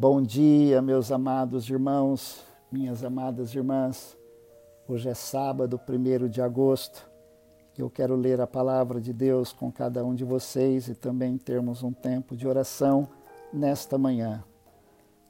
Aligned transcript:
Bom 0.00 0.22
dia, 0.22 0.80
meus 0.80 1.12
amados 1.12 1.68
irmãos, 1.68 2.42
minhas 2.72 3.04
amadas 3.04 3.54
irmãs. 3.54 4.16
Hoje 4.88 5.10
é 5.10 5.12
sábado, 5.12 5.78
1 5.86 6.26
de 6.26 6.40
agosto. 6.40 7.06
Eu 7.76 7.90
quero 7.90 8.16
ler 8.16 8.40
a 8.40 8.46
palavra 8.46 8.98
de 8.98 9.12
Deus 9.12 9.52
com 9.52 9.70
cada 9.70 10.02
um 10.02 10.14
de 10.14 10.24
vocês 10.24 10.88
e 10.88 10.94
também 10.94 11.36
termos 11.36 11.82
um 11.82 11.92
tempo 11.92 12.34
de 12.34 12.48
oração 12.48 13.06
nesta 13.52 13.98
manhã. 13.98 14.42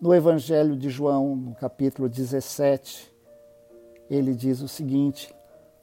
No 0.00 0.14
Evangelho 0.14 0.76
de 0.76 0.88
João, 0.88 1.34
no 1.34 1.54
capítulo 1.56 2.08
17, 2.08 3.12
ele 4.08 4.36
diz 4.36 4.60
o 4.60 4.68
seguinte: 4.68 5.34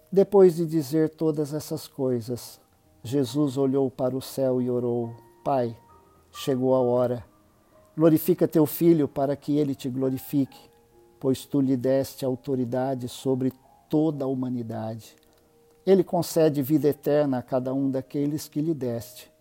Depois 0.10 0.56
de 0.56 0.66
dizer 0.66 1.10
todas 1.10 1.54
essas 1.54 1.90
coisas, 1.90 2.58
Jesus 3.04 3.58
olhou 3.58 3.92
para 3.92 4.16
o 4.16 4.22
céu 4.22 4.62
e 4.62 4.70
orou: 4.70 5.14
Pai, 5.44 5.76
chegou 6.32 6.74
a 6.74 6.80
hora. 6.80 7.37
Glorifica 7.98 8.48
teu 8.48 8.68
filho 8.68 9.08
para 9.08 9.36
que 9.36 9.58
ele 9.58 9.74
te 9.74 9.90
glorifique, 9.90 10.70
pois 11.20 11.48
tu 11.48 11.60
lhe 11.60 11.76
deste 11.76 12.24
autoridade 12.24 13.10
sobre 13.10 13.52
toda 13.90 14.24
a 14.24 14.28
humanidade. 14.28 15.16
Ele 15.84 16.04
concede 16.04 16.62
vida 16.62 16.90
eterna 16.90 17.40
a 17.40 17.42
cada 17.42 17.74
um 17.74 17.90
daqueles 17.90 18.48
que 18.48 18.62
lhe 18.62 18.76
deste. 18.76 19.32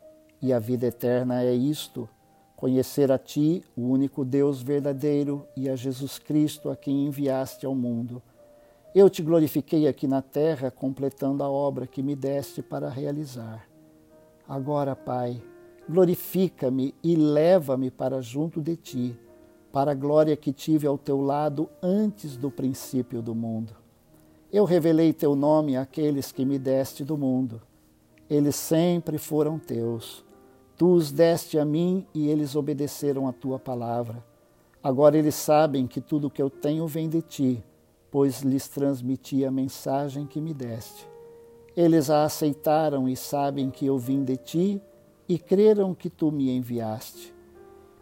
E 0.41 0.55
a 0.55 0.59
vida 0.59 0.87
eterna 0.87 1.43
é 1.43 1.53
isto: 1.53 2.09
conhecer 2.57 3.13
a 3.13 3.19
Ti, 3.19 3.63
o 3.77 3.83
único 3.83 4.25
Deus 4.25 4.63
verdadeiro, 4.63 5.47
e 5.55 5.69
a 5.69 5.77
Jesus 5.77 6.19
Cristo, 6.19 6.71
a 6.71 6.77
quem 6.77 7.05
enviaste 7.05 7.67
ao 7.67 7.75
mundo. 7.75 8.23
Eu 8.95 9.11
te 9.11 9.21
glorifiquei 9.21 9.87
aqui 9.87 10.07
na 10.07 10.23
terra, 10.23 10.71
completando 10.71 11.45
a 11.45 11.51
obra 11.51 11.87
que 11.87 12.03
me 12.03 12.17
deste 12.17 12.63
para 12.63 12.89
realizar. 12.89 13.69
Agora, 14.49 14.97
Pai, 14.97 15.43
glorifica-me 15.89 16.95
e 17.03 17.17
leva-me 17.17 17.91
para 17.91 18.21
junto 18.21 18.61
de 18.61 18.77
Ti, 18.77 19.19
para 19.73 19.93
a 19.93 19.95
glória 19.95 20.37
que 20.37 20.53
tive 20.53 20.87
ao 20.87 20.99
Teu 20.99 21.21
lado 21.21 21.69
antes 21.83 22.37
do 22.37 22.51
princípio 22.51 23.23
do 23.23 23.35
mundo. 23.35 23.75
Eu 24.53 24.65
revelei 24.65 25.13
Teu 25.13 25.35
nome 25.37 25.77
àqueles 25.77 26.33
que 26.33 26.45
me 26.45 26.59
deste 26.59 27.05
do 27.05 27.17
mundo. 27.17 27.61
Eles 28.29 28.57
sempre 28.57 29.19
foram 29.19 29.59
Teus 29.59 30.27
Tu 30.77 30.93
os 30.93 31.11
deste 31.11 31.59
a 31.59 31.65
mim 31.65 32.07
e 32.13 32.29
eles 32.29 32.55
obedeceram 32.55 33.27
a 33.27 33.33
tua 33.33 33.59
palavra. 33.59 34.23
Agora 34.83 35.17
eles 35.17 35.35
sabem 35.35 35.87
que 35.87 36.03
tudo 36.03 36.27
o 36.27 36.31
que 36.31 36.43
eu 36.43 36.51
tenho 36.51 36.87
vem 36.87 37.09
de 37.09 37.23
ti, 37.23 37.65
pois 38.11 38.43
lhes 38.43 38.69
transmiti 38.69 39.43
a 39.43 39.51
mensagem 39.51 40.27
que 40.27 40.39
me 40.39 40.53
deste. 40.53 41.09
Eles 41.75 42.11
a 42.11 42.25
aceitaram 42.25 43.09
e 43.09 43.17
sabem 43.17 43.71
que 43.71 43.87
eu 43.87 43.99
vim 43.99 44.23
de 44.23 44.37
ti 44.37 44.83
e 45.29 45.39
creram 45.39 45.95
que 45.95 46.09
tu 46.09 46.31
me 46.31 46.51
enviaste. 46.51 47.35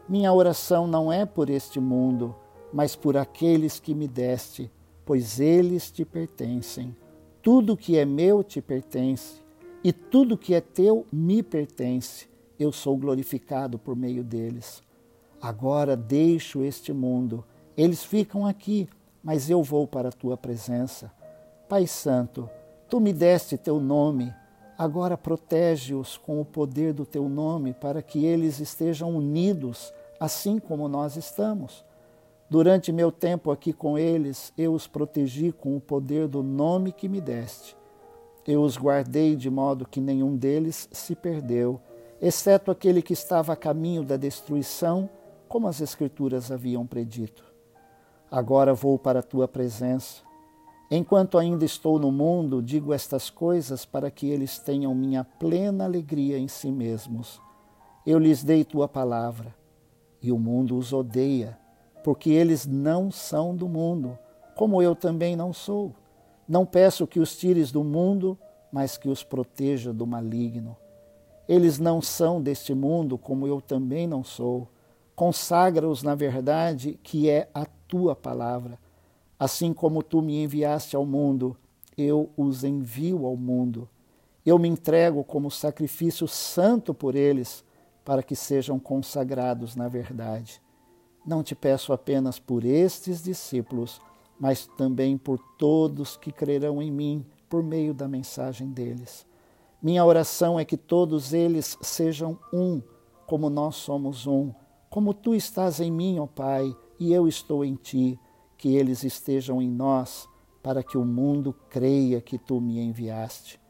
Minha 0.08 0.32
oração 0.32 0.86
não 0.86 1.12
é 1.12 1.24
por 1.24 1.48
este 1.48 1.80
mundo, 1.80 2.34
mas 2.72 2.94
por 2.94 3.16
aqueles 3.16 3.80
que 3.80 3.94
me 3.94 4.06
deste, 4.06 4.70
pois 5.04 5.40
eles 5.40 5.90
te 5.90 6.04
pertencem. 6.04 6.94
Tudo 7.42 7.76
que 7.76 7.96
é 7.96 8.04
meu 8.04 8.42
te 8.42 8.60
pertence, 8.60 9.42
e 9.82 9.92
tudo 9.92 10.38
que 10.38 10.54
é 10.54 10.60
teu 10.60 11.06
me 11.12 11.42
pertence 11.42 12.28
eu 12.58 12.72
sou 12.72 12.96
glorificado 12.96 13.78
por 13.78 13.96
meio 13.96 14.22
deles. 14.22 14.82
Agora 15.40 15.96
deixo 15.96 16.62
este 16.62 16.92
mundo. 16.92 17.44
Eles 17.76 18.04
ficam 18.04 18.46
aqui, 18.46 18.88
mas 19.22 19.50
eu 19.50 19.62
vou 19.62 19.86
para 19.86 20.08
a 20.08 20.12
tua 20.12 20.36
presença. 20.36 21.12
Pai 21.68 21.86
Santo, 21.86 22.48
tu 22.88 23.00
me 23.00 23.12
deste 23.12 23.58
teu 23.58 23.80
nome. 23.80 24.32
Agora 24.76 25.16
protege-os 25.16 26.16
com 26.16 26.40
o 26.40 26.44
poder 26.44 26.92
do 26.92 27.06
teu 27.06 27.28
nome, 27.28 27.72
para 27.72 28.02
que 28.02 28.24
eles 28.24 28.58
estejam 28.58 29.10
unidos, 29.16 29.92
assim 30.18 30.58
como 30.58 30.88
nós 30.88 31.16
estamos. 31.16 31.84
Durante 32.50 32.92
meu 32.92 33.10
tempo 33.12 33.50
aqui 33.50 33.72
com 33.72 33.98
eles, 33.98 34.52
eu 34.58 34.72
os 34.72 34.86
protegi 34.86 35.52
com 35.52 35.76
o 35.76 35.80
poder 35.80 36.28
do 36.28 36.42
nome 36.42 36.92
que 36.92 37.08
me 37.08 37.20
deste. 37.20 37.76
Eu 38.46 38.62
os 38.62 38.76
guardei 38.76 39.36
de 39.36 39.48
modo 39.48 39.86
que 39.86 40.00
nenhum 40.00 40.36
deles 40.36 40.88
se 40.92 41.14
perdeu 41.14 41.80
exceto 42.26 42.70
aquele 42.70 43.02
que 43.02 43.12
estava 43.12 43.52
a 43.52 43.56
caminho 43.56 44.02
da 44.02 44.16
destruição, 44.16 45.10
como 45.46 45.68
as 45.68 45.82
Escrituras 45.82 46.50
haviam 46.50 46.86
predito. 46.86 47.44
Agora 48.30 48.72
vou 48.72 48.98
para 48.98 49.20
a 49.20 49.22
tua 49.22 49.46
presença. 49.46 50.22
Enquanto 50.96 51.38
ainda 51.38 51.64
estou 51.64 51.98
no 51.98 52.12
mundo, 52.12 52.62
digo 52.62 52.92
estas 52.92 53.28
coisas 53.28 53.84
para 53.84 54.12
que 54.12 54.30
eles 54.30 54.60
tenham 54.60 54.94
minha 54.94 55.24
plena 55.24 55.82
alegria 55.82 56.38
em 56.38 56.46
si 56.46 56.70
mesmos. 56.70 57.40
Eu 58.06 58.16
lhes 58.16 58.44
dei 58.44 58.62
tua 58.62 58.86
palavra, 58.86 59.52
e 60.22 60.30
o 60.30 60.38
mundo 60.38 60.78
os 60.78 60.92
odeia, 60.92 61.58
porque 62.04 62.30
eles 62.30 62.64
não 62.64 63.10
são 63.10 63.56
do 63.56 63.68
mundo, 63.68 64.16
como 64.54 64.80
eu 64.80 64.94
também 64.94 65.34
não 65.34 65.52
sou. 65.52 65.92
Não 66.46 66.64
peço 66.64 67.08
que 67.08 67.18
os 67.18 67.36
tires 67.36 67.72
do 67.72 67.82
mundo, 67.82 68.38
mas 68.70 68.96
que 68.96 69.08
os 69.08 69.24
proteja 69.24 69.92
do 69.92 70.06
maligno. 70.06 70.76
Eles 71.48 71.80
não 71.80 72.00
são 72.00 72.40
deste 72.40 72.72
mundo, 72.72 73.18
como 73.18 73.48
eu 73.48 73.60
também 73.60 74.06
não 74.06 74.22
sou. 74.22 74.68
Consagra-os 75.16 76.04
na 76.04 76.14
verdade, 76.14 77.00
que 77.02 77.28
é 77.28 77.48
a 77.52 77.66
tua 77.88 78.14
palavra. 78.14 78.78
Assim 79.38 79.72
como 79.72 80.02
tu 80.02 80.22
me 80.22 80.42
enviaste 80.42 80.94
ao 80.94 81.04
mundo, 81.04 81.56
eu 81.96 82.30
os 82.36 82.64
envio 82.64 83.26
ao 83.26 83.36
mundo. 83.36 83.88
Eu 84.44 84.58
me 84.58 84.68
entrego 84.68 85.24
como 85.24 85.50
sacrifício 85.50 86.28
santo 86.28 86.92
por 86.92 87.14
eles, 87.14 87.64
para 88.04 88.22
que 88.22 88.36
sejam 88.36 88.78
consagrados 88.78 89.74
na 89.74 89.88
verdade. 89.88 90.60
Não 91.26 91.42
te 91.42 91.54
peço 91.54 91.92
apenas 91.92 92.38
por 92.38 92.64
estes 92.64 93.22
discípulos, 93.22 94.00
mas 94.38 94.66
também 94.76 95.16
por 95.16 95.38
todos 95.58 96.16
que 96.16 96.30
crerão 96.30 96.82
em 96.82 96.90
mim 96.90 97.24
por 97.48 97.62
meio 97.62 97.94
da 97.94 98.06
mensagem 98.06 98.68
deles. 98.68 99.26
Minha 99.80 100.04
oração 100.04 100.58
é 100.58 100.64
que 100.64 100.76
todos 100.76 101.32
eles 101.32 101.78
sejam 101.80 102.38
um, 102.52 102.82
como 103.26 103.48
nós 103.48 103.76
somos 103.76 104.26
um, 104.26 104.52
como 104.90 105.14
tu 105.14 105.34
estás 105.34 105.80
em 105.80 105.90
mim, 105.90 106.18
ó 106.18 106.26
Pai, 106.26 106.74
e 106.98 107.12
eu 107.12 107.26
estou 107.26 107.64
em 107.64 107.74
ti, 107.74 108.18
que 108.64 108.74
eles 108.74 109.04
estejam 109.04 109.60
em 109.60 109.68
nós, 109.68 110.26
para 110.62 110.82
que 110.82 110.96
o 110.96 111.04
mundo 111.04 111.54
creia 111.68 112.18
que 112.22 112.38
tu 112.38 112.62
me 112.62 112.80
enviaste. 112.80 113.60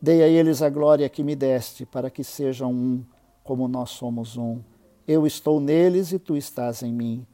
Dei 0.00 0.22
a 0.22 0.28
eles 0.28 0.62
a 0.62 0.70
glória 0.70 1.08
que 1.08 1.24
me 1.24 1.34
deste, 1.34 1.84
para 1.84 2.08
que 2.08 2.22
sejam 2.22 2.70
um, 2.70 3.04
como 3.42 3.66
nós 3.66 3.90
somos 3.90 4.36
um. 4.36 4.60
Eu 5.04 5.26
estou 5.26 5.58
neles 5.58 6.12
e 6.12 6.18
tu 6.20 6.36
estás 6.36 6.84
em 6.84 6.92
mim. 6.92 7.26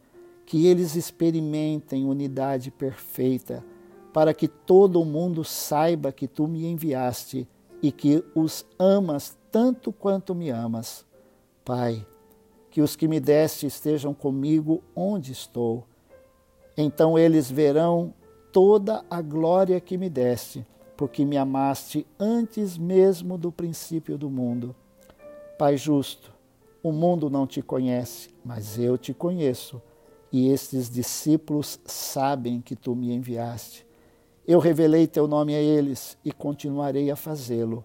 Que 0.47 0.67
eles 0.67 0.97
experimentem 0.97 2.07
unidade 2.07 2.71
perfeita, 2.71 3.63
para 4.11 4.33
que 4.33 4.49
todo 4.49 4.99
o 4.99 5.05
mundo 5.05 5.45
saiba 5.45 6.13
que 6.13 6.27
tu 6.27 6.49
me 6.49 6.65
enviaste 6.65 7.47
e 7.83 7.93
que 7.93 8.25
os 8.35 8.65
amas 8.79 9.37
tanto 9.51 9.93
quanto 9.93 10.35
me 10.35 10.49
amas. 10.49 11.05
Pai, 11.63 12.07
que 12.71 12.81
os 12.81 12.97
que 12.97 13.07
me 13.07 13.21
deste 13.21 13.67
estejam 13.67 14.15
comigo 14.15 14.83
onde 14.97 15.31
estou. 15.31 15.92
Então 16.77 17.19
eles 17.19 17.51
verão 17.51 18.15
toda 18.53 19.05
a 19.11 19.21
glória 19.21 19.81
que 19.81 19.97
me 19.97 20.09
deste, 20.09 20.67
porque 20.97 21.25
me 21.25 21.37
amaste 21.37 22.07
antes 22.19 22.77
mesmo 22.79 23.37
do 23.37 23.51
princípio 23.51 24.17
do 24.17 24.31
mundo. 24.31 24.75
Pai 25.59 25.77
justo, 25.77 26.33
o 26.83 26.93
mundo 26.93 27.31
não 27.31 27.47
te 27.47 27.63
conhece, 27.63 28.31
mas 28.45 28.79
eu 28.79 28.99
te 28.99 29.15
conheço, 29.15 29.81
e 30.33 30.49
estes 30.49 30.89
discípulos 30.91 31.79
sabem 31.85 32.61
que 32.61 32.75
tu 32.75 32.95
me 32.95 33.13
enviaste. 33.13 33.87
Eu 34.47 34.59
revelei 34.59 35.07
teu 35.07 35.29
nome 35.29 35.55
a 35.55 35.61
eles 35.61 36.19
e 36.25 36.33
continuarei 36.33 37.11
a 37.11 37.17
fazê-lo. 37.17 37.85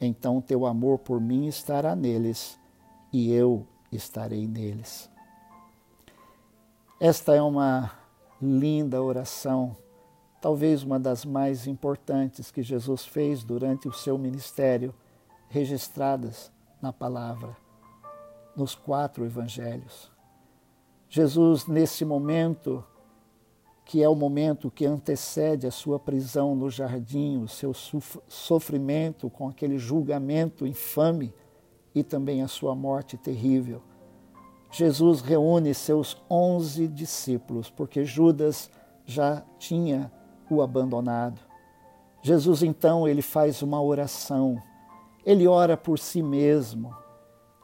Então 0.00 0.40
teu 0.40 0.66
amor 0.66 0.98
por 0.98 1.20
mim 1.20 1.46
estará 1.46 1.96
neles 1.96 2.58
e 3.12 3.32
eu 3.32 3.66
estarei 3.90 4.46
neles. 4.46 5.08
Esta 7.00 7.34
é 7.34 7.40
uma 7.40 8.03
linda 8.44 9.02
oração, 9.02 9.76
talvez 10.40 10.82
uma 10.82 11.00
das 11.00 11.24
mais 11.24 11.66
importantes 11.66 12.50
que 12.50 12.62
Jesus 12.62 13.04
fez 13.04 13.42
durante 13.42 13.88
o 13.88 13.92
seu 13.92 14.18
ministério, 14.18 14.94
registradas 15.48 16.52
na 16.80 16.92
palavra, 16.92 17.56
nos 18.54 18.74
quatro 18.74 19.24
evangelhos. 19.24 20.12
Jesus, 21.08 21.66
nesse 21.66 22.04
momento, 22.04 22.84
que 23.84 24.02
é 24.02 24.08
o 24.08 24.14
momento 24.14 24.70
que 24.70 24.86
antecede 24.86 25.66
a 25.66 25.70
sua 25.70 25.98
prisão 25.98 26.54
no 26.54 26.70
jardim, 26.70 27.42
o 27.42 27.48
seu 27.48 27.72
sofrimento 28.26 29.30
com 29.30 29.48
aquele 29.48 29.78
julgamento 29.78 30.66
infame 30.66 31.32
e 31.94 32.02
também 32.02 32.42
a 32.42 32.48
sua 32.48 32.74
morte 32.74 33.16
terrível. 33.16 33.82
Jesus 34.76 35.20
reúne 35.20 35.72
seus 35.72 36.20
onze 36.28 36.88
discípulos, 36.88 37.70
porque 37.70 38.04
Judas 38.04 38.68
já 39.06 39.40
tinha 39.56 40.10
o 40.50 40.60
abandonado. 40.60 41.40
Jesus 42.20 42.60
então 42.60 43.06
ele 43.06 43.22
faz 43.22 43.62
uma 43.62 43.80
oração. 43.80 44.60
Ele 45.24 45.46
ora 45.46 45.76
por 45.76 45.96
si 45.96 46.20
mesmo. 46.20 46.92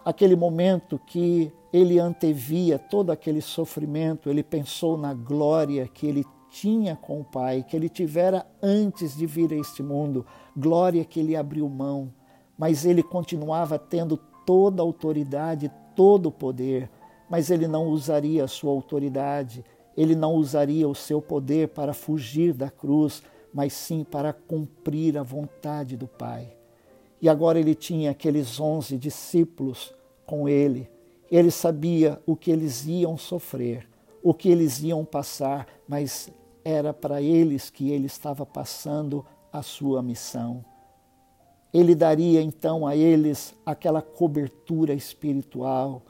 Aquele 0.05 0.37
momento 0.37 1.01
que 1.05 1.53
ele 1.73 1.99
antevia 1.99 2.79
todo 2.79 3.11
aquele 3.11 3.41
sofrimento, 3.41 4.31
ele 4.31 4.45
pensou 4.45 4.97
na 4.97 5.13
glória 5.13 5.89
que 5.89 6.07
ele 6.07 6.25
tinha 6.49 6.95
com 6.95 7.23
o 7.23 7.25
Pai, 7.25 7.65
que 7.65 7.75
ele 7.75 7.89
tivera 7.89 8.47
antes 8.63 9.17
de 9.17 9.27
vir 9.27 9.53
a 9.53 9.57
este 9.57 9.83
mundo, 9.83 10.25
glória 10.57 11.05
que 11.05 11.19
ele 11.19 11.35
abriu 11.35 11.69
mão, 11.69 12.15
mas 12.57 12.85
ele 12.85 13.03
continuava 13.03 13.81
tendo 13.81 14.17
toda 14.47 14.81
a 14.81 14.85
autoridade, 14.85 15.73
todo 15.97 16.27
o 16.27 16.33
poder, 16.33 16.89
mas 17.31 17.51
ele 17.51 17.69
não 17.69 17.87
usaria 17.87 18.45
a 18.45 18.49
sua 18.49 18.73
autoridade, 18.73 19.65
ele 19.97 20.17
não 20.17 20.35
usaria 20.35 20.89
o 20.89 20.95
seu 20.95 21.23
poder 21.23 21.69
para 21.69 21.95
fugir 21.95 22.53
da 22.53 22.69
cruz, 22.69 23.23
mas 23.55 23.73
sim 23.73 24.05
para 24.05 24.33
cumprir 24.33 25.17
a 25.17 25.23
vontade 25.23 25.97
do 25.97 26.09
Pai. 26.09 26.53
E 27.23 27.29
agora 27.29 27.61
ele 27.61 27.75
tinha 27.75 28.11
aqueles 28.11 28.59
onze 28.59 28.99
discípulos 28.99 29.95
com 30.27 30.49
ele. 30.49 30.91
Ele 31.31 31.51
sabia 31.51 32.21
o 32.27 32.35
que 32.35 32.51
eles 32.51 32.87
iam 32.87 33.17
sofrer, 33.17 33.89
o 34.23 34.35
que 34.35 34.49
eles 34.49 34.83
iam 34.83 35.05
passar, 35.05 35.67
mas 35.87 36.31
era 36.65 36.93
para 36.93 37.23
eles 37.23 37.71
que 37.71 37.91
ele 37.91 38.07
estava 38.07 38.45
passando 38.45 39.25
a 39.53 39.63
sua 39.63 40.03
missão. 40.03 40.65
Ele 41.73 41.95
daria 41.95 42.43
então 42.43 42.87
a 42.87 42.97
eles 42.97 43.55
aquela 43.65 44.03
cobertura 44.03 44.93
espiritual. 44.93 46.03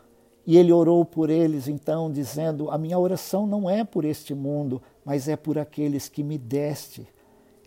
E 0.50 0.56
ele 0.56 0.73
orou 0.73 1.05
por 1.05 1.31
eles 1.31 1.69
então, 1.69 2.11
dizendo: 2.11 2.73
A 2.73 2.76
minha 2.76 2.99
oração 2.99 3.47
não 3.47 3.70
é 3.70 3.85
por 3.85 4.05
este 4.05 4.35
mundo, 4.35 4.82
mas 5.05 5.29
é 5.29 5.37
por 5.37 5.56
aqueles 5.56 6.08
que 6.08 6.25
me 6.25 6.37
deste. 6.37 7.06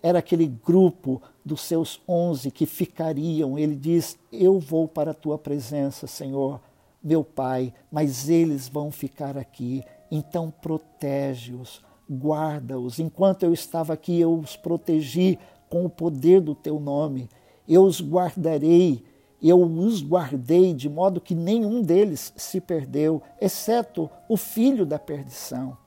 Era 0.01 0.19
aquele 0.19 0.47
grupo 0.47 1.21
dos 1.45 1.61
seus 1.61 2.01
onze 2.05 2.51
que 2.51 2.65
ficariam. 2.65 3.57
Ele 3.57 3.73
diz: 3.73 4.17
Eu 4.29 4.59
vou 4.59 4.85
para 4.85 5.11
a 5.11 5.13
tua 5.13 5.37
presença, 5.37 6.07
Senhor, 6.07 6.59
meu 7.01 7.23
Pai, 7.23 7.73
mas 7.89 8.27
eles 8.27 8.67
vão 8.67 8.91
ficar 8.91 9.37
aqui. 9.37 9.81
Então 10.11 10.51
protege-os 10.51 11.81
guarda-os. 12.11 12.99
Enquanto 12.99 13.43
eu 13.43 13.53
estava 13.53 13.93
aqui, 13.93 14.19
eu 14.19 14.37
os 14.37 14.57
protegi 14.57 15.39
com 15.69 15.85
o 15.85 15.89
poder 15.89 16.41
do 16.41 16.53
teu 16.53 16.81
nome. 16.81 17.29
Eu 17.65 17.85
os 17.85 18.01
guardarei, 18.01 19.05
eu 19.49 19.61
os 19.61 20.01
guardei 20.01 20.73
de 20.73 20.87
modo 20.87 21.19
que 21.19 21.35
nenhum 21.35 21.81
deles 21.81 22.31
se 22.37 22.61
perdeu, 22.61 23.21
exceto 23.41 24.09
o 24.29 24.37
filho 24.37 24.85
da 24.85 24.97
perdição, 24.97 25.77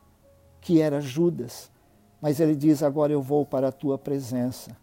que 0.61 0.82
era 0.82 1.00
Judas. 1.00 1.70
Mas 2.20 2.38
ele 2.38 2.55
diz: 2.55 2.82
Agora 2.82 3.14
eu 3.14 3.23
vou 3.23 3.47
para 3.47 3.69
a 3.69 3.73
tua 3.73 3.97
presença. 3.97 4.76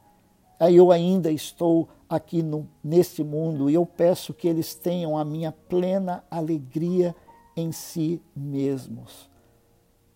Aí 0.60 0.76
eu 0.76 0.92
ainda 0.92 1.32
estou 1.32 1.88
aqui 2.10 2.42
no, 2.42 2.68
neste 2.84 3.24
mundo 3.24 3.70
e 3.70 3.76
eu 3.76 3.86
peço 3.86 4.34
que 4.34 4.48
eles 4.48 4.74
tenham 4.74 5.16
a 5.16 5.24
minha 5.24 5.52
plena 5.52 6.24
alegria 6.32 7.16
em 7.56 7.72
si 7.72 8.20
mesmos. 8.36 9.30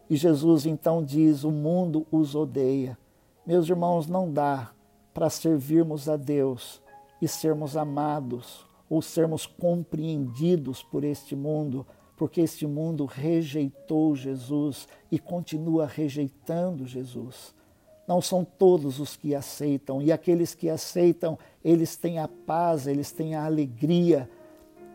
E 0.09 0.15
Jesus 0.15 0.65
então 0.65 1.03
diz: 1.03 1.43
O 1.43 1.51
mundo 1.51 2.07
os 2.11 2.33
odeia. 2.33 2.97
Meus 3.45 3.69
irmãos, 3.69 4.07
não 4.07 4.31
dá 4.31 4.71
para 5.13 5.29
servirmos 5.29 6.09
a 6.09 6.17
Deus 6.17 6.81
e 7.21 7.27
sermos 7.27 7.75
amados 7.75 8.65
ou 8.89 9.01
sermos 9.01 9.45
compreendidos 9.45 10.81
por 10.81 11.03
este 11.03 11.35
mundo, 11.35 11.85
porque 12.15 12.41
este 12.41 12.65
mundo 12.65 13.05
rejeitou 13.05 14.15
Jesus 14.15 14.87
e 15.11 15.19
continua 15.19 15.85
rejeitando 15.85 16.85
Jesus. 16.85 17.53
Não 18.07 18.21
são 18.21 18.45
todos 18.45 18.99
os 18.99 19.17
que 19.17 19.35
aceitam, 19.35 20.01
e 20.01 20.11
aqueles 20.11 20.55
que 20.55 20.69
aceitam, 20.69 21.37
eles 21.63 21.97
têm 21.97 22.19
a 22.19 22.27
paz, 22.27 22.87
eles 22.87 23.11
têm 23.11 23.35
a 23.35 23.45
alegria 23.45 24.29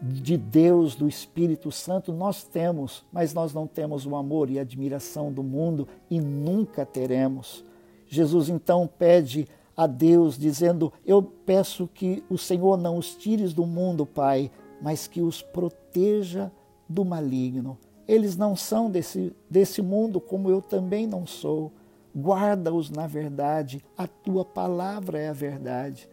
de 0.03 0.37
Deus, 0.37 0.97
do 0.97 1.07
Espírito 1.07 1.71
Santo, 1.71 2.13
nós 2.13 2.43
temos, 2.43 3.05
mas 3.13 3.33
nós 3.33 3.55
não 3.55 3.69
temos 3.69 4.05
o 4.05 4.17
amor 4.17 4.51
e 4.51 4.59
a 4.59 4.63
admiração 4.63 5.31
do 5.31 5.45
mundo 5.45 5.87
e 6.11 6.21
nunca 6.21 6.85
teremos. 6.85 7.65
Jesus 8.09 8.49
então 8.49 8.89
pede 8.99 9.47
a 9.77 9.87
Deus, 9.87 10.39
dizendo: 10.39 10.93
Eu 11.05 11.23
peço 11.23 11.89
que 11.93 12.23
o 12.29 12.37
Senhor 12.37 12.77
não 12.77 12.97
os 12.97 13.15
tires 13.15 13.53
do 13.53 13.67
mundo, 13.67 14.07
Pai, 14.07 14.51
mas 14.81 15.07
que 15.07 15.21
os 15.21 15.43
proteja 15.43 16.51
do 16.89 17.05
maligno. 17.05 17.79
Eles 18.07 18.37
não 18.37 18.57
são 18.57 18.91
desse, 18.91 19.33
desse 19.49 19.81
mundo, 19.81 20.21
como 20.21 20.51
eu 20.51 20.61
também 20.61 21.07
não 21.07 21.27
sou. 21.27 21.73
Guarda-os 22.15 22.91
na 22.91 23.07
verdade, 23.07 23.83
a 23.97 24.07
tua 24.07 24.45
palavra 24.45 25.19
é 25.19 25.29
a 25.29 25.33
verdade. 25.33 26.09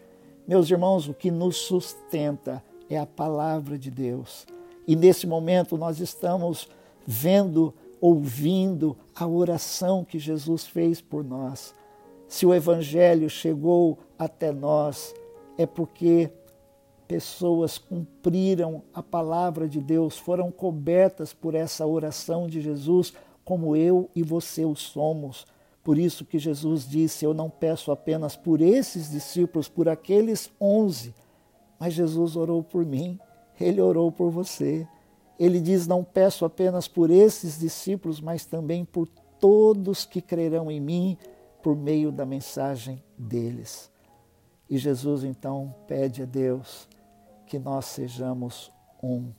Meus 0.48 0.70
irmãos, 0.70 1.08
o 1.08 1.14
que 1.14 1.30
nos 1.30 1.58
sustenta 1.58 2.64
é 2.90 2.98
a 2.98 3.06
palavra 3.06 3.78
de 3.78 3.92
Deus. 3.92 4.48
E 4.88 4.96
nesse 4.96 5.28
momento 5.28 5.78
nós 5.78 6.00
estamos 6.00 6.70
vendo, 7.06 7.74
ouvindo 8.00 8.96
a 9.14 9.28
oração 9.28 10.06
que 10.06 10.18
Jesus 10.18 10.66
fez 10.66 11.02
por 11.02 11.24
nós. 11.24 11.74
Se 12.30 12.46
o 12.46 12.54
Evangelho 12.54 13.30
chegou 13.30 14.00
até 14.18 14.54
nós, 14.54 15.14
é 15.58 15.66
porque 15.66 16.30
pessoas 17.10 17.78
cumpriram 17.78 18.82
a 18.94 19.04
palavra 19.04 19.68
de 19.68 19.82
Deus, 19.82 20.18
foram 20.18 20.50
cobertas 20.50 21.34
por 21.34 21.54
essa 21.54 21.86
oração 21.86 22.48
de 22.48 22.62
Jesus, 22.62 23.14
como 23.44 23.76
eu 23.76 24.10
e 24.16 24.24
você 24.24 24.64
o 24.64 24.76
somos. 24.76 25.46
Por 25.84 25.98
isso 25.98 26.24
que 26.24 26.40
Jesus 26.40 26.88
disse: 26.88 27.26
Eu 27.26 27.34
não 27.34 27.50
peço 27.50 27.92
apenas 27.92 28.38
por 28.38 28.62
esses 28.62 29.12
discípulos, 29.12 29.68
por 29.68 29.90
aqueles 29.90 30.50
onze 30.62 31.14
mas 31.80 31.94
Jesus 31.94 32.36
orou 32.36 32.62
por 32.62 32.86
mim, 32.86 33.18
ele 33.60 33.80
orou 33.80 34.12
por 34.12 34.30
você. 34.30 34.86
Ele 35.40 35.62
diz: 35.62 35.88
Não 35.88 36.04
peço 36.04 36.44
apenas 36.44 36.88
por 36.88 37.10
esses 37.10 37.58
discípulos, 37.58 38.20
mas 38.20 38.46
também 38.46 38.84
por 38.84 39.08
todos 39.40 40.06
que 40.06 40.22
crerão 40.22 40.70
em 40.70 40.82
mim 40.82 41.18
por 41.62 41.76
meio 41.76 42.12
da 42.12 42.26
mensagem 42.26 43.04
deles. 43.18 43.92
E 44.70 44.78
Jesus 44.78 45.24
então 45.24 45.74
pede 45.88 46.22
a 46.24 46.26
Deus 46.26 46.88
que 47.46 47.58
nós 47.58 47.86
sejamos 47.86 48.72
um. 49.02 49.32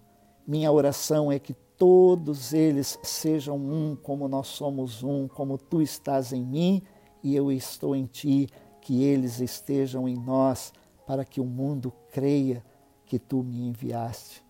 Minha 0.46 0.72
oração 0.72 1.30
é 1.30 1.38
que 1.38 1.54
todos 1.54 2.52
eles 2.52 2.98
sejam 3.02 3.56
um, 3.56 3.96
como 3.96 4.28
nós 4.28 4.48
somos 4.48 5.02
um, 5.02 5.28
como 5.28 5.56
tu 5.56 5.80
estás 5.80 6.32
em 6.32 6.44
mim 6.44 6.82
e 7.22 7.34
eu 7.36 7.52
estou 7.52 7.94
em 7.94 8.06
ti, 8.06 8.48
que 8.80 9.02
eles 9.04 9.40
estejam 9.40 10.08
em 10.08 10.16
nós 10.16 10.72
para 11.06 11.24
que 11.24 11.40
o 11.40 11.44
mundo 11.44 11.92
creia 12.10 12.64
que 13.06 13.18
tu 13.18 13.42
me 13.42 13.66
enviaste. 13.66 14.44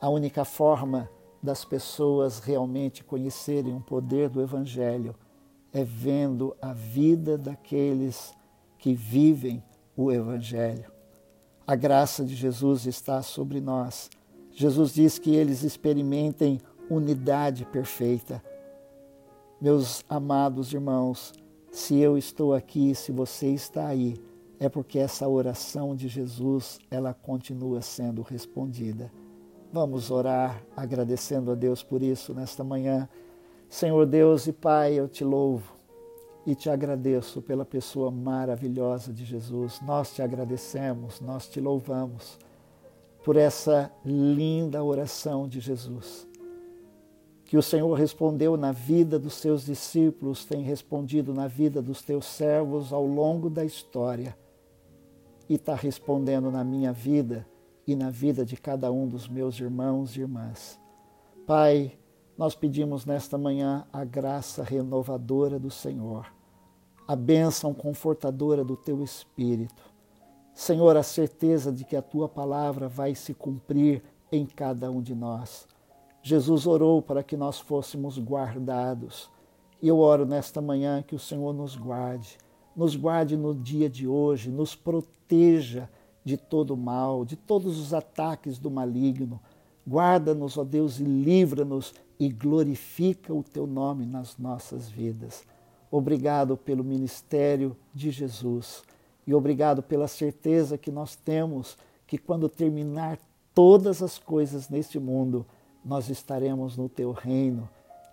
A 0.00 0.08
única 0.08 0.44
forma 0.44 1.08
das 1.42 1.64
pessoas 1.64 2.38
realmente 2.38 3.02
conhecerem 3.02 3.74
o 3.74 3.80
poder 3.80 4.28
do 4.28 4.40
Evangelho 4.40 5.14
é 5.72 5.84
vendo 5.84 6.56
a 6.60 6.72
vida 6.72 7.38
daqueles 7.38 8.34
que 8.78 8.94
vivem 8.94 9.62
o 9.96 10.10
Evangelho. 10.10 10.90
A 11.66 11.74
graça 11.76 12.24
de 12.24 12.34
Jesus 12.34 12.86
está 12.86 13.22
sobre 13.22 13.60
nós. 13.60 14.10
Jesus 14.50 14.92
diz 14.92 15.18
que 15.18 15.34
eles 15.34 15.62
experimentem 15.62 16.60
unidade 16.90 17.64
perfeita. 17.64 18.42
Meus 19.60 20.04
amados 20.08 20.72
irmãos, 20.72 21.32
se 21.70 21.96
eu 21.98 22.18
estou 22.18 22.52
aqui, 22.52 22.94
se 22.94 23.12
você 23.12 23.48
está 23.48 23.86
aí, 23.86 24.20
é 24.58 24.68
porque 24.68 24.98
essa 24.98 25.28
oração 25.28 25.96
de 25.96 26.06
Jesus, 26.08 26.78
ela 26.90 27.14
continua 27.14 27.80
sendo 27.80 28.22
respondida. 28.22 29.10
Vamos 29.72 30.10
orar 30.10 30.62
agradecendo 30.76 31.50
a 31.50 31.54
Deus 31.54 31.82
por 31.82 32.02
isso 32.02 32.34
nesta 32.34 32.62
manhã. 32.62 33.08
Senhor 33.72 34.04
Deus 34.04 34.46
e 34.46 34.52
Pai, 34.52 34.92
eu 34.92 35.08
te 35.08 35.24
louvo 35.24 35.72
e 36.44 36.54
te 36.54 36.68
agradeço 36.68 37.40
pela 37.40 37.64
pessoa 37.64 38.10
maravilhosa 38.10 39.14
de 39.14 39.24
Jesus. 39.24 39.80
Nós 39.80 40.14
te 40.14 40.20
agradecemos, 40.20 41.22
nós 41.22 41.48
te 41.48 41.58
louvamos 41.58 42.38
por 43.24 43.34
essa 43.34 43.90
linda 44.04 44.84
oração 44.84 45.48
de 45.48 45.58
Jesus. 45.58 46.28
Que 47.46 47.56
o 47.56 47.62
Senhor 47.62 47.94
respondeu 47.94 48.58
na 48.58 48.72
vida 48.72 49.18
dos 49.18 49.32
seus 49.32 49.64
discípulos, 49.64 50.44
tem 50.44 50.60
respondido 50.60 51.32
na 51.32 51.48
vida 51.48 51.80
dos 51.80 52.02
teus 52.02 52.26
servos 52.26 52.92
ao 52.92 53.06
longo 53.06 53.48
da 53.48 53.64
história 53.64 54.36
e 55.48 55.54
está 55.54 55.74
respondendo 55.74 56.50
na 56.50 56.62
minha 56.62 56.92
vida 56.92 57.48
e 57.86 57.96
na 57.96 58.10
vida 58.10 58.44
de 58.44 58.54
cada 58.54 58.92
um 58.92 59.08
dos 59.08 59.26
meus 59.26 59.58
irmãos 59.58 60.14
e 60.14 60.20
irmãs. 60.20 60.78
Pai, 61.46 61.96
nós 62.36 62.54
pedimos 62.54 63.04
nesta 63.04 63.36
manhã 63.36 63.84
a 63.92 64.04
graça 64.04 64.62
renovadora 64.62 65.58
do 65.58 65.70
Senhor, 65.70 66.26
a 67.06 67.14
bênção 67.14 67.72
confortadora 67.74 68.64
do 68.64 68.76
teu 68.76 69.02
Espírito. 69.02 69.82
Senhor, 70.54 70.96
a 70.96 71.02
certeza 71.02 71.72
de 71.72 71.84
que 71.84 71.96
a 71.96 72.02
tua 72.02 72.28
palavra 72.28 72.88
vai 72.88 73.14
se 73.14 73.32
cumprir 73.32 74.02
em 74.30 74.46
cada 74.46 74.90
um 74.90 75.00
de 75.00 75.14
nós. 75.14 75.66
Jesus 76.22 76.66
orou 76.66 77.02
para 77.02 77.22
que 77.22 77.36
nós 77.36 77.58
fôssemos 77.58 78.18
guardados. 78.18 79.30
E 79.80 79.88
eu 79.88 79.98
oro 79.98 80.24
nesta 80.24 80.60
manhã 80.60 81.02
que 81.02 81.14
o 81.14 81.18
Senhor 81.18 81.52
nos 81.52 81.74
guarde 81.74 82.38
nos 82.74 82.96
guarde 82.96 83.36
no 83.36 83.54
dia 83.54 83.88
de 83.88 84.08
hoje, 84.08 84.50
nos 84.50 84.74
proteja 84.74 85.88
de 86.24 86.36
todo 86.36 86.76
mal, 86.76 87.24
de 87.24 87.36
todos 87.36 87.78
os 87.78 87.92
ataques 87.92 88.58
do 88.58 88.70
maligno. 88.70 89.40
Guarda-nos, 89.86 90.56
ó 90.56 90.64
Deus, 90.64 91.00
e 91.00 91.04
livra-nos 91.04 91.92
e 92.22 92.28
glorifica 92.28 93.34
o 93.34 93.42
teu 93.42 93.66
nome 93.66 94.06
nas 94.06 94.38
nossas 94.38 94.88
vidas. 94.88 95.42
Obrigado 95.90 96.56
pelo 96.56 96.84
ministério 96.84 97.76
de 97.92 98.12
Jesus 98.12 98.84
e 99.26 99.34
obrigado 99.34 99.82
pela 99.82 100.06
certeza 100.06 100.78
que 100.78 100.92
nós 100.92 101.16
temos 101.16 101.76
que 102.06 102.16
quando 102.16 102.48
terminar 102.48 103.18
todas 103.52 104.04
as 104.04 104.20
coisas 104.20 104.68
neste 104.68 105.00
mundo, 105.00 105.44
nós 105.84 106.08
estaremos 106.08 106.76
no 106.76 106.88
teu 106.88 107.10
reino 107.10 107.68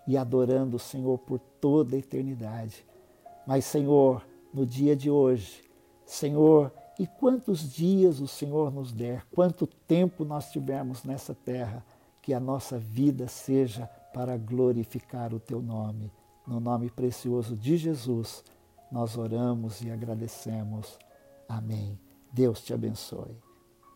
e 0.08 0.16
adorando 0.16 0.76
o 0.76 0.80
Senhor 0.80 1.16
por 1.18 1.38
toda 1.60 1.94
a 1.94 1.98
eternidade. 2.00 2.84
Mas, 3.46 3.64
Senhor, 3.64 4.26
no 4.52 4.66
dia 4.66 4.96
de 4.96 5.08
hoje, 5.08 5.62
Senhor, 6.04 6.72
e 6.98 7.06
quantos 7.06 7.72
dias 7.72 8.18
o 8.18 8.26
Senhor 8.26 8.72
nos 8.72 8.90
der, 8.90 9.24
quanto 9.30 9.68
tempo 9.68 10.24
nós 10.24 10.50
tivermos 10.50 11.04
nessa 11.04 11.32
terra, 11.32 11.84
que 12.20 12.34
a 12.34 12.40
nossa 12.40 12.76
vida 12.76 13.28
seja 13.28 13.88
para 14.12 14.36
glorificar 14.36 15.32
o 15.34 15.40
teu 15.40 15.60
nome. 15.62 16.12
No 16.46 16.60
nome 16.60 16.90
precioso 16.90 17.56
de 17.56 17.76
Jesus, 17.76 18.42
nós 18.90 19.16
oramos 19.16 19.82
e 19.82 19.90
agradecemos. 19.90 20.98
Amém. 21.48 21.98
Deus 22.32 22.62
te 22.62 22.72
abençoe. 22.72 23.49